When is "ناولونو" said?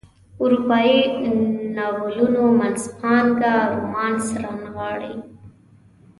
1.75-2.43